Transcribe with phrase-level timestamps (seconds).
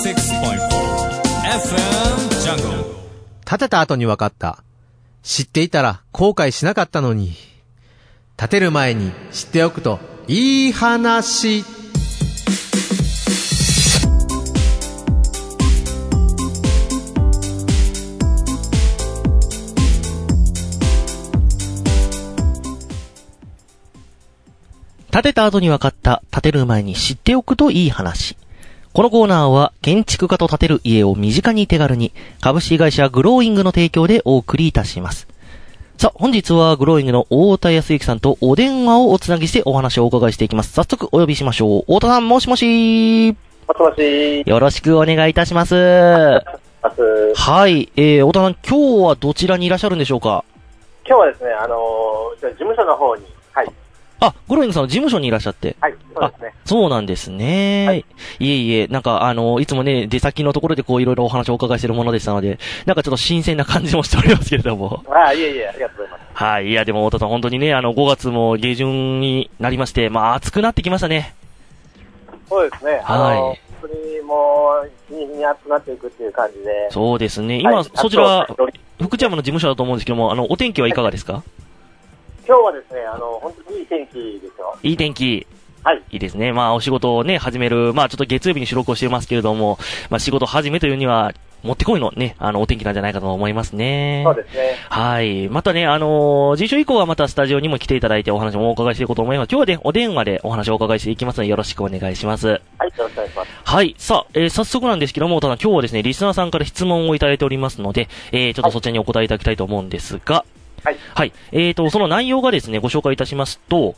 [0.00, 0.14] FM
[2.42, 2.84] Jungle
[3.44, 4.64] 建てた後に分かった。
[5.22, 7.34] 知っていたら後悔しなかったのに。
[8.38, 11.64] 建てる前に知っておくといい話。
[25.10, 28.38] 建てた後に分かった、建てる前に知っておくといい話。
[28.92, 35.28] このコーナーは、建築家と建てる家を身近に手軽に、株式会社グローイングの提供でお送りいたします。
[35.96, 40.72] さあ、本日はグローイングの大田康之さんとお電話をおつなぎしてお話をお伺いしていきます。
[40.72, 41.84] 早速お呼びしましょう。
[41.86, 43.36] 大田さん、もしもし
[43.68, 45.76] もしもしよろしくお願いいたします。
[47.36, 50.42] はい、えー、大田さん、今日はどちらにいらっしゃるんでしょうか？
[51.06, 53.22] 今日はですね、あのー、事務所の方に
[54.20, 55.76] あ、ゴロイングさんの事務所にいらっしゃって。
[55.80, 56.54] はい、そうですね。
[56.66, 57.86] そうなんですね。
[57.86, 58.04] はい、
[58.38, 65.02] いえいえ、なんかあの、いつもね、出先のところでこういろいろお話をお伺いしているものでしたので、なんかちょっと新鮮な感じもしておりますけれども。
[65.08, 66.20] ああ、いえいえ、ありがとうございます。
[66.34, 71.34] はい、いやでも太田さん本当にね、あの、5月も下旬になりまして、まあ暑くなってきましたね。
[72.48, 73.00] そうですね。
[73.04, 73.38] はい。
[73.38, 76.90] 本当にもう、日に日に暑くなっていくっていう感じで。
[76.90, 77.58] そうですね。
[77.60, 78.46] 今、はい、そちら、
[79.00, 81.59] 福知山の事務所だと思うんですけども、あの、お天気はいかがですか、はい
[82.50, 84.76] 今日はですね、あの、本当にいい天気ですよ。
[84.82, 85.46] いい天気。
[85.84, 86.02] はい。
[86.10, 86.52] いいですね。
[86.52, 89.78] まあ、お仕事をね、始める、まあ、ちょっと月曜日に収録をしていますけれども、
[90.10, 94.22] まあ、仕事始めというには、もってこいのね、あの、お天気なんじゃないかと思いますね。
[94.24, 94.74] そうですね。
[94.88, 95.48] はい。
[95.48, 99.48] またね、あのー、次週以降はまたスタジオにも来ていただいてお話もお伺いしていこうと思います。
[99.48, 102.48] 今日はね、お電話でお話をお伺いしていきますので、よろしくお願いします。
[102.48, 102.60] はい、よ
[102.98, 103.50] ろしくお願いします。
[103.62, 103.94] はい。
[103.96, 110.59] さあ、えー、早速なんですけども、ただ今日はですね、リスナーさんから質問をいただいておりますので、えー、ちょっとそちらにお答えいただきたいと思うんですが、はい。
[110.82, 111.32] はい。
[111.52, 113.94] えーと、その内容がですね、ご紹介いたしますと、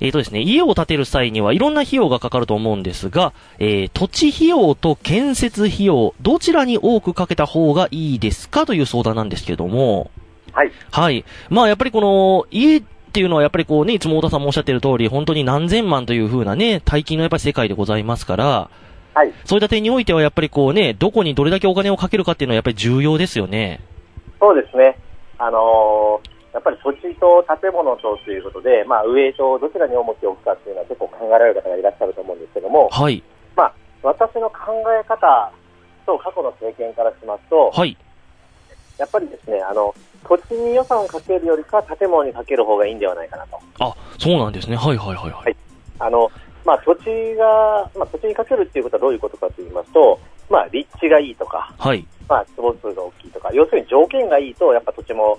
[0.00, 10.10] えーとですね、家を建てる際にはいろんな費用がかかると思うんですが、えー、土地費用と建設費用、どちらに多くかけた方がいいですかという相談なんですけれども、
[10.52, 10.72] はい。
[10.90, 11.24] はい。
[11.48, 12.82] まあやっぱりこの、家っ
[13.12, 18.70] ていうのはやっぱりこうね、いつも太田さんもおっしゃってる通り、本当に何千万という風なね、大金のやっぱり世界でございますから、
[19.14, 19.32] はい。
[19.44, 23.80] そういった点においてはやっぱりこうね、どこにどれだけお金をかけるかっていうのはやっぱり重要ですよね。
[24.40, 24.96] そうですね。
[25.40, 33.22] あのーやっぱり土地と建物とということで、まあ、上とどちらに重きを置くかっていうのは結構考えられる方がいらっしゃると思うんですけども、はい。
[33.54, 35.52] まあ、私の考え方
[36.06, 37.96] と過去の経験からしますと、はい。
[38.98, 39.94] やっぱりですね、あの、
[40.26, 43.60] 土地に予算をかけるよりか建物にかける方がいいんではないかなと。
[43.78, 44.76] あ、そうなんですね。
[44.76, 45.56] はいはいはい、はい。
[46.00, 46.30] あの、
[46.64, 50.18] まあ、土地が、まあ、土地にかけるっていうことはどういうことかと言いますと、
[50.50, 52.04] まあ、立地がいいとか、はい。
[52.28, 55.38] まあ、坪数が大とか、要するに条件がいいと、やっぱ土地も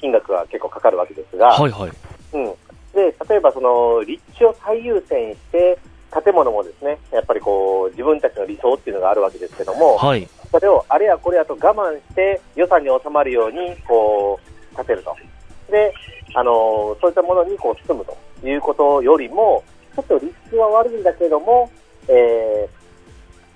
[0.00, 1.92] 金額が結構かかるわけですが、はいはい。
[2.32, 2.46] うん。
[2.94, 5.78] で、例えばその、立地を最優先して、
[6.24, 10.28] 建物もですね、やっぱりこう、自分たちの理想っていうのがあるわけですけども、はい。
[10.50, 14.38] それをあれやこれやと我慢して予算に収まるように、こ
[14.72, 15.16] う、建てると。
[15.70, 15.94] で、
[16.34, 19.62] あの、そういったものにこう、進むということよりも、
[19.94, 21.70] ちょっと立地は悪いんだけれども、
[22.08, 22.81] えー、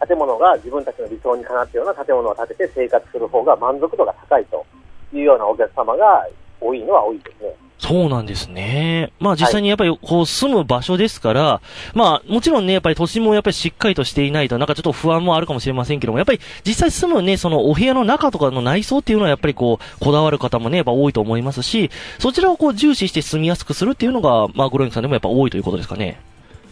[0.07, 4.65] 建物が自分たちの理想にかなったような建物を建てて生活する方が満足度が高いと
[5.13, 6.27] いうようなお客様が
[6.61, 7.55] 多いのは多いですね。
[7.79, 9.13] そうなんですね。
[9.21, 11.63] まあ実際にやっぱりこう住む場所ですから、は
[11.95, 26.19] い、まあもちろんね、やっぱり都心もやっぱりしっかりとしていないと、なんかちょっと不安もあるかもしれませんけども、やっぱり実際住むね、そのお部屋の中とかの内装っていうのはやっぱりこう、こだわる方もね、やっぱ多いと思いますし、そちらをこう重視して住みやすくするっていうのが、まあグロインさんでもやっぱ多いということですかね。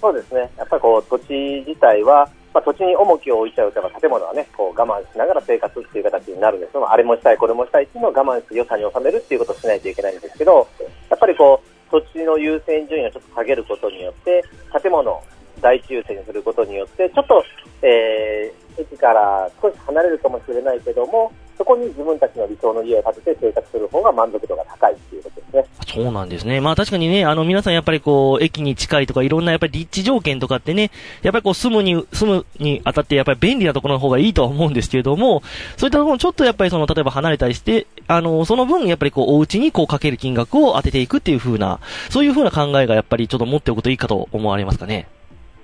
[0.01, 0.51] そうですね。
[0.57, 10.69] やっぱりこう、土地自体は、まあ、土地に重きを置いちゃうと、建物はね、こう我慢しながら生活っていう形になるんですけど、あれもしたい、これもしたいっていうのを我慢して予算に収めるっていうことをしないといけないんですけど、
[11.11, 14.45] やっぱりこう、土地の優先順位をちょっと下げることによって、
[14.81, 15.23] 建物を
[15.61, 17.45] 第一優先にすることによって、ちょっと、
[17.83, 25.65] えー、駅から少し離れるかもしれないけども、そこに自分たちの理想の家を建てて生活する方が満足度が高いっていうことね。
[25.87, 26.61] そうなんですね。
[26.61, 30.91] まあ確かにね、あの皆さんやっぱりこう、駅に近いとかいろんなやっぱり立地条件とかってね、
[31.23, 35.43] やっぱりこう住むに、住むにあたってやっぱり便利なところの方がいいとは思うんですけれども、
[35.77, 41.81] そういったところちょっとやっぱりその、例えば離れたりして、あの、その分やっぱりこう、お家にこうかける金額を当てていくっていう風な、
[42.11, 45.09] そういう風な考えがやっぱりちょっと持っておくといいかと思われますかね。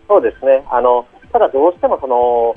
[0.09, 0.64] そうですね。
[0.70, 2.56] あの、ただどうしてもその、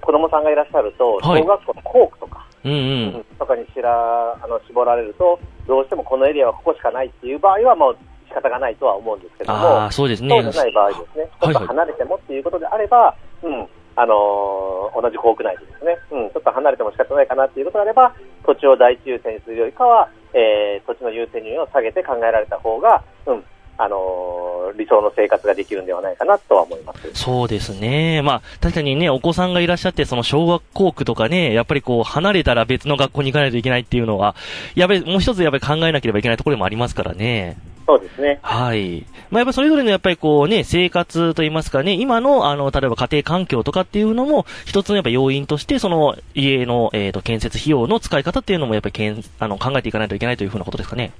[0.00, 2.76] 子供さんがいらっしゃると、小学校の校区とか、うんう
[3.18, 7.96] ん、とかにしらあの絞られると、どうしてもこのエリアはここしかないっていう場合は、もう
[8.28, 10.30] 仕方がないとは思うんですけども、あそうですね。
[10.42, 18.14] そうじゃない場合ですね、ちょっと離れてもっていうことであれば、はいはい、うん、あのー、同じ校区内でですね、うん、ちょっと離れても仕方ないかなっていうことであれば、
[18.44, 23.44] 土地を第一優先にするよりかは、えー、土地の優先順位を下げて考えられた方が、うん、
[23.78, 27.10] あのー理想の生活ができるんではないかなとは思います。
[27.14, 28.22] そうですね。
[28.22, 34.34] まあ、確かにね、お子さんがいらっしゃって、その小学校区とかね、やっぱりこう、離れたら別の学校に行かないといけないっていうのは、
[34.74, 37.56] やっぱりもう一つやっぱり考えなければいけないところもありますからね。
[37.86, 38.40] そうですね。
[38.42, 39.06] はい。
[39.30, 51.12] まあ、やっぱそれぞれのやっぱりこうね、生活といいますかね、今の、あの、例えば家庭環境とかっていうのも、一つのやっぱ要因として、その、家の、えっ、と、建設費用の使い方っていうのもやっぱりけん、あの、考えていかないといけないというふうなことですかね。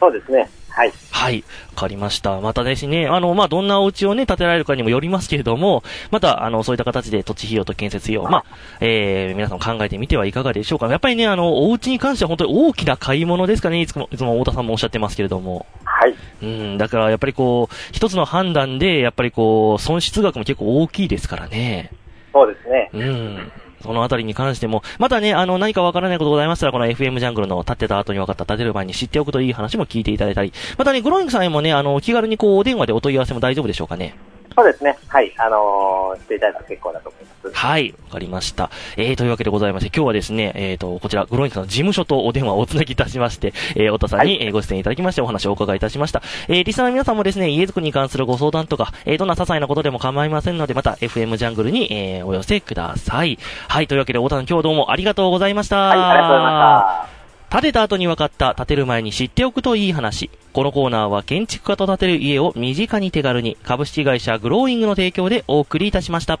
[0.00, 0.48] そうですね。
[0.76, 0.92] はい。
[1.10, 1.44] はい。
[1.74, 2.38] わかりました。
[2.42, 8.44] またですね、あの、まあ、どんなお家をね、建てられるかにもよりますけれども、また、あの、そういった形で土地費用と建設費用、まあ、
[8.80, 10.88] えー、皆さん考えてみてはいかがでしょうか。
[10.88, 15.64] やっぱりね、あの、お家に関しては本当に大きな買い物ですかね、いつも、いつも太田さんもおっしゃってますけれども。
[15.84, 16.14] はい。
[16.42, 21.90] うん、だからやっぱりこう、一つの判断で、やっぱりこう、損失額も結構大きいですからね。
[22.34, 22.90] そうですね。
[22.92, 23.52] うん。
[23.82, 34.14] そのあたりに関しても、またね、あの、何かわからないことございましたら、この FM ジャングルの立ってた後に分かった立てる前に知っておくといい話も聞いていただいたり、またね、グロイングさんへもね、あの、気軽にこう、お電話でお問い合わせも大丈夫でしょうかね。
[34.56, 34.98] そうですね。
[35.06, 35.34] はい。
[35.36, 37.52] あのーしていただいたら結構だと思います。
[37.52, 38.70] はい、わかりました。
[38.96, 46.22] えー、というわけでございまして、今日はですね、えーと、こちら、グローイングさんの事務所とお電話をおつなぎいたしまして、えー、太田さんに、えーご出演いただきましてお話をお伺いいたしました。
[46.48, 53.38] えー、リスナーの皆さんもですね、家づくりに関するご相談とか、えー、どんな些細なことでも構いませんので、また FM ジャングルに、えー、お寄せください。
[53.68, 55.76] はい、というわけで、太田さん今日はどうもありがとうございました。
[55.76, 57.15] はい、ありがとうございました。
[57.50, 60.30] 建てた後に分かった建てる前に知っておくといい話。
[60.52, 66.40] このコーナーは建築家と建てる家を身近に手軽に株式会社グローイングの提供でお送りいたしました。